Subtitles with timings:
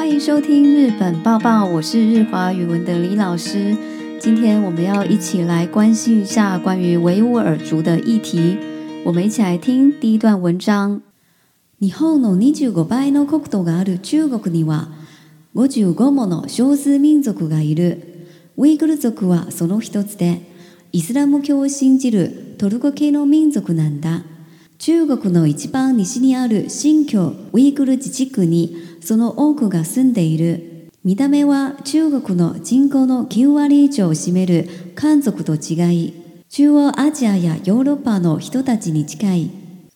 [0.00, 3.76] 欢迎收听《日本报报》，我是日华语文的李老师。
[4.18, 8.56] 今天我们要一起来关心一下关于维吾尔族的议题。
[9.04, 11.02] 我们一起来听第一段文章。
[11.80, 14.88] 日本の25倍の国土がある中国には
[15.54, 18.00] 55もの少数民族がいる。
[18.56, 20.40] ウイグル族はその一つで、
[20.92, 24.22] イスラム教を信じるトルコ系の民族なんだ。
[24.78, 30.92] 中国の一番西にある新疆ウイグル自治区にその多くが住んでいる。
[31.04, 36.14] 見た目は中国の人口の9割以上を占める漢族と違い、
[36.50, 39.50] 中央アジアやヨーロッパの人たちに近い。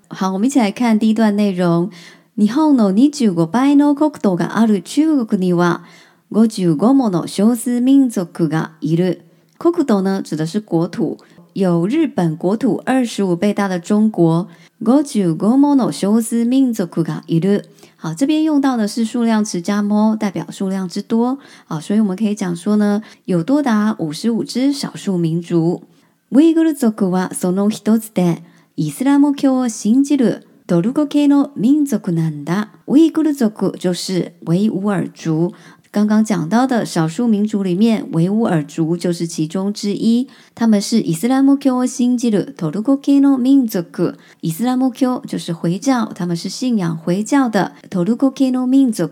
[0.08, 1.90] 好，我们一起来看第一段内容。
[2.36, 5.84] 日本の25倍の国土がある中国には
[6.32, 9.20] 55もの少数民族がいる。
[9.58, 11.18] 国土呢指的是国土。
[11.54, 14.48] 有日本国土二十五倍大的中国，
[17.96, 21.38] 好，这边用到的是数量词加 more，代表数量之多
[21.68, 25.84] 啊，所以我们可以讲说呢，有多达五十五支少数民族，
[26.28, 26.40] 族
[27.32, 28.42] その一つで
[28.74, 32.70] イスラム教を信じるトルコ系の民族なんだ。
[33.32, 35.52] 族就是维吾尔族。
[35.94, 40.26] 刚刚讲到的少数民族里面，维吾尔族就是其中之一。
[40.52, 43.80] 他们是伊斯兰穆教信教，トルコ系の民族。
[44.40, 49.06] 伊斯兰穆教就是回教，他们是信仰回教的，トルコ系の民族，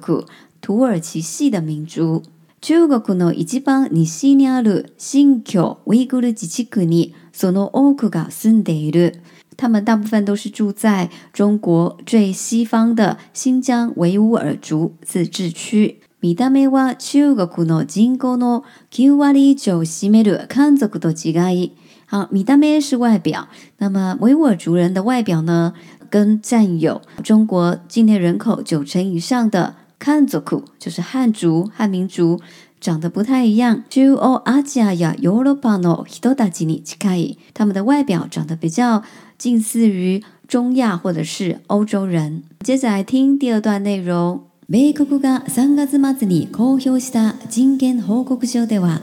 [0.61, 2.24] 土耳其系的民族。
[2.61, 9.20] 中国の一番西にある新疆イグル自治区にその多くが住んでいる。
[9.56, 16.02] 他们大部分都是住在中国最西方的新疆维吾尔族自治区。
[16.22, 21.72] 見た目は中国の人口の9割以上を占める漢族と違い、
[22.10, 23.34] あ、見た目、外表、
[23.78, 25.74] 那么维吾尔族人的外表呢，
[26.08, 30.40] 跟占有中国境内人口九成以上的漢族，
[30.78, 32.40] 就是汉族、汉民族，
[32.80, 33.82] 长得不太一样。
[33.90, 39.02] 彼欧、の外亚はアジアやヨーロッパのヒたちに似い他们的外表长得比较
[39.36, 42.44] 近似于中亚或者是欧洲人。
[42.61, 44.42] 接着来听第二段内容。
[44.68, 49.00] 米国が3月末に公表した人権報告書では、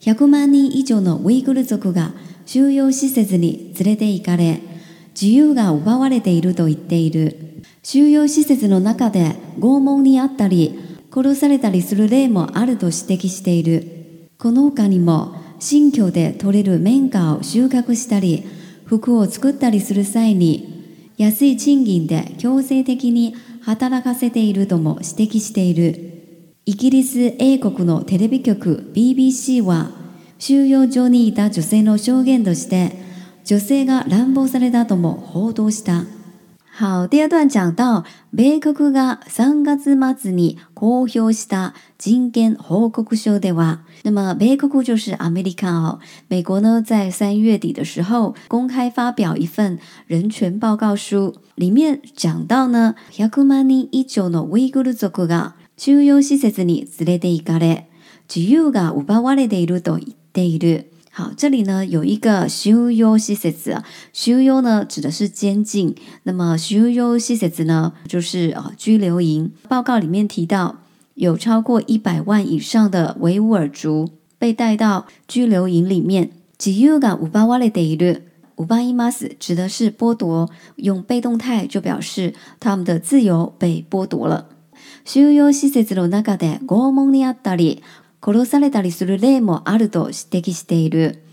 [0.00, 2.12] 100万人以上のウイグル族が
[2.46, 4.60] 収容施設に連れて行かれ、
[5.20, 7.64] 自由が奪われていると言っている。
[7.82, 10.78] 収容施設の中で拷問にあったり、
[11.12, 14.28] 殺されたりする例もあると指摘している。
[14.38, 18.44] この他にも、新居で取れる綿花を収穫したり、
[18.86, 20.70] 服を作ったりする際に、
[21.18, 23.34] 安い賃金で強制的に
[23.64, 29.90] 働かせているとも指摘しているイギリス英国のテレビ局 BBC は
[30.40, 32.90] 収容所にいた女性の証言として
[33.44, 36.04] 女性が乱暴されたとも報道した。
[36.74, 45.98] 好，第二段讲到米国が3月末に公表した人権報告書では，那么米国就是アメリカ哦。
[46.28, 57.88] 美国呢，在三月底的时候公开发表一份人权报告书，里面讲到呢，100万人以上のウイグル族が収容施設に連れて行かれ、
[58.34, 60.91] 自由が奪われていると言っている。
[61.14, 63.84] 好，这里呢有一个 shuoyou xizhi 啊
[64.14, 69.52] ，shuoyou 呢指的是监禁，那么 shuoyou xizhi 呢就是呃拘留营。
[69.68, 70.76] 报告里面提到，
[71.12, 74.08] 有超过一百万以上的维吾尔族
[74.38, 76.30] 被带到拘留营里面。
[76.58, 78.20] jyuga ubawale deyru
[78.56, 84.46] ubaymas 指的是剥夺，用被动态就表示他们的自由被剥夺了。
[85.06, 87.80] shuoyou xizhi no naka de gomon ni attari。
[88.24, 91.24] 殺されたりする例もあると指摘している。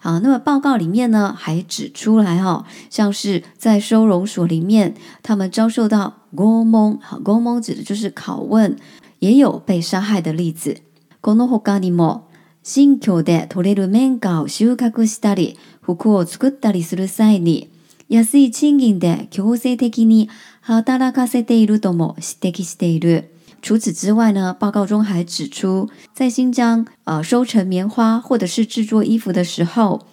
[0.00, 8.76] 好，那么报告里面呢还指出来哈、哦，像是在收容所里面，他们遭受到拷問，好，拷問指的就是拷问，
[9.20, 10.78] 也有被杀害的例子。
[11.20, 12.22] この他にも
[12.64, 17.70] 新居で取れる綿花を収穫したり、服を作ったりする際に、
[18.08, 20.28] 安い賃金で強制的に
[20.62, 23.31] 働かせているとも指摘している。
[23.62, 30.04] 除此之外呢，报告中还指出，在新疆呃收成棉花或者是制作衣服的时候，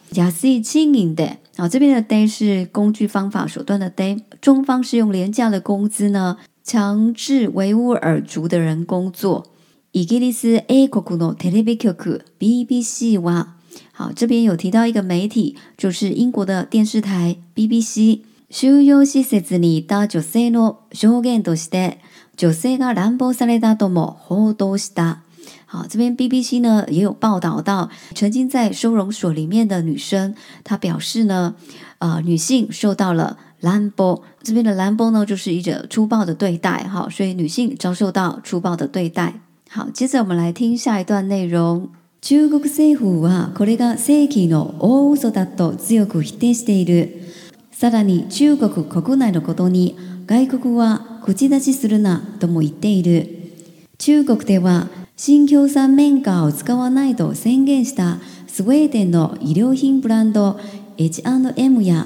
[1.57, 9.47] 啊这边的 d a y 是工具、方法、手段的 d a y 中方是用廉价的工资呢，强制维吾尔族的人工作。
[9.91, 10.45] BBC
[13.93, 18.21] 好，这边有提到一个媒体，就是英国的电视台 BBC。
[22.39, 25.23] 就是讲，兰博塞勒达多么好多西达。
[25.65, 30.33] 好，这边 BBC 呢也有报道到，曾经在收容所里面的女生，
[30.63, 31.55] 她表示呢，
[31.97, 36.77] 呃，女性受到了兰波，这边的兰波呢，就是一种粗暴的对待。
[36.85, 39.41] 哈，所以女性遭受到粗暴的对待。
[39.69, 41.89] 好，接着我们来听下一段内容。
[42.21, 47.09] 中国政府啊，这个世纪呢，欧洲的都几乎否定着的。
[47.77, 49.95] さらに中国国内のことに。
[50.31, 53.51] 外国語は口出しするなとも言っている。
[53.97, 54.87] 中国では
[55.17, 60.59] 新共産メーカーを使わないと宣言したスウェーデンの衣料品ブランド
[60.99, 62.05] H&M や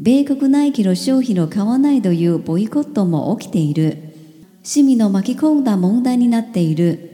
[0.00, 4.16] 米国ナイキの商品を買わないというボイコットも起きている。
[4.64, 7.09] 市民の巻き込んだ問題になっている。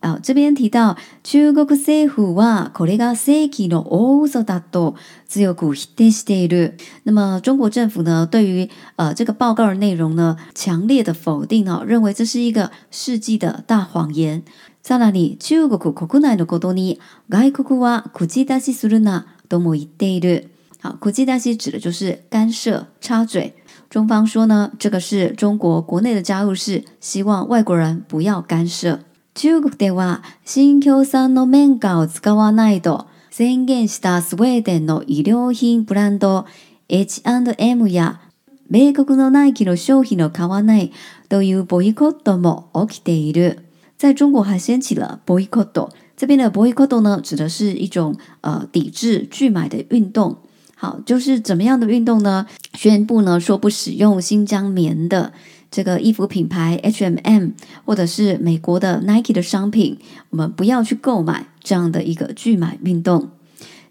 [0.00, 4.94] 啊，这边提到，中国政府はこれが正規の大嘘だと
[5.26, 6.76] 強く否定している。
[7.02, 14.44] 那么，中国政府呢，对于呃这个报告的内容呢，强烈的否定啊，认为这是一个世纪的大谎言。
[14.84, 20.44] さらに中国国内のことに外国は口出しするなとも言ってる。
[20.80, 23.54] 好，口出し指的就是干涉插嘴。
[23.90, 29.00] 中方说呢，这个是中国国内的家务事，希望外国人不要干涉。
[29.38, 36.44] 中国では新共産の綿花を使わないと宣言したスウェーデンの衣料品ブランド
[36.88, 38.20] H&M や
[38.68, 40.92] 米国のナイキの商品を買わない
[41.28, 43.60] というボイコットも起きている。
[43.96, 45.86] 在中国还掀起了ボイコット。
[45.86, 50.36] t t 这边的 boycott 呢，指的是一种呃抵制拒买的运动。
[50.74, 52.46] 好，就是怎么样的运动呢？
[52.74, 55.32] 宣布呢说不使用新疆棉的
[55.70, 57.50] 这个衣服品牌 H&M，MM,
[57.84, 59.98] 或者是美国的 Nike 的商品，
[60.30, 63.28] 我们不要去购买这样的一个拒买运动。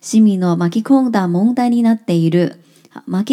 [0.01, 0.81] 市民の好，Maki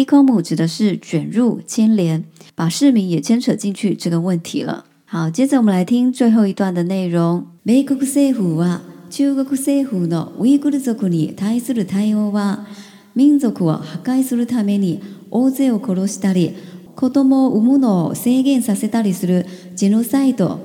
[0.05, 4.85] Komu 指的是卷入、牵连，把市民也牵扯进去这个问题了。
[5.05, 7.47] 好，接着我们来听最后一段的内容。
[7.63, 12.65] 米国政府は中国政府的维吾尔族に対する対応は、
[13.13, 15.01] 民族を破壊するために
[15.31, 16.53] 大勢を殺したり。
[16.95, 19.45] 子供を産むのを制限させたりする
[19.75, 20.59] ジェノサイド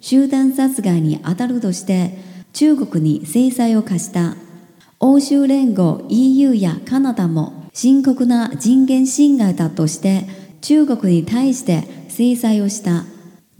[0.00, 2.18] 集団殺害に当たるとして
[2.52, 4.36] 中国に制裁を課した
[4.98, 10.26] 欧州連合 EU やカナダも深刻な人権侵害だとして
[10.62, 13.04] 中国に対して制裁をした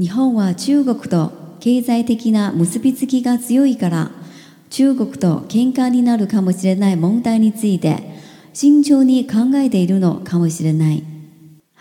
[0.01, 1.31] 日本は中国と
[1.61, 4.11] 経済的な結びつきが強いから
[4.71, 8.17] 中国と喧嘩になるかもしれない問題について
[8.53, 11.16] 慎重に考えているのかもしれない。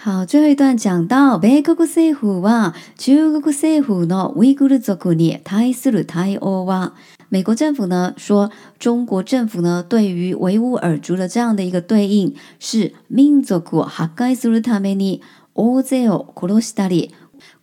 [0.05, 6.93] 好，最后一段讲到米国政府は中国政府のウイグル族に対する対応は，
[7.31, 15.21] 美国政府呢说中国政府呢对于维吾尔族的这样的一个对应是民族を破壊するために
[15.55, 17.11] 大勢を殺したり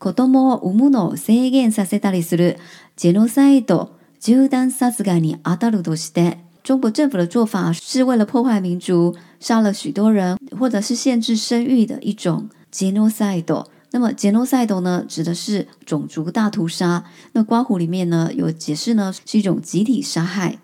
[0.01, 2.57] 子供を産むのを制限させたりする
[2.97, 13.67] ジェノサイド、銃弾殺害にあたるとして中国政府的做法是为了破坏民族，杀了许多人，或者是限制生育的一种“genocide。
[13.91, 17.05] 那么“genocide 呢，指的是种族大屠杀。
[17.33, 20.59] 那刮胡里面呢有解释呢，是一种集体杀害。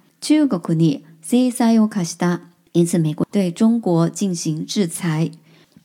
[2.72, 5.32] 因此，美国对中国进行制裁。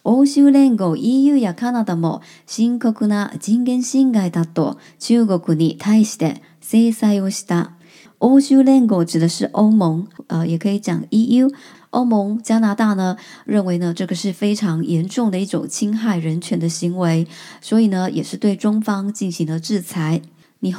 [0.04, 7.74] 欧洲、英国、EU 和加拿大等新国家，人权侵害达到中国に対して制裁をした。
[8.23, 11.51] 欧洲联盟指的是欧盟，呃，也可以讲 EU。
[11.89, 17.27] 欧盟、加拿大呢，认为呢这个是非常严重的一种侵害人权的行为，
[17.61, 20.21] 所以呢也是对中方进行了制裁。
[20.65, 20.71] 那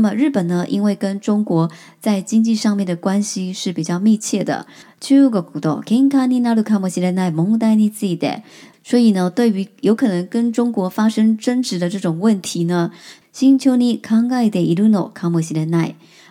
[0.00, 4.66] 么日本呢，因为跟中国在经济上面的关系是比较密切的。
[8.84, 12.92] 所以呢，对于有可能跟中国发生争执的这种问题呢，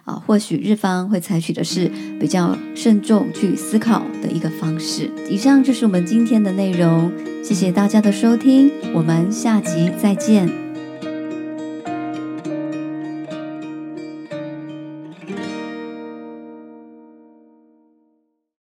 [0.06, 5.10] 啊，或许日方会采取的是比较慎重去思考的一个方式。
[5.32, 7.10] 以上就是我们今天的内容，
[7.42, 10.63] 谢谢大家的收听，我们下集再见。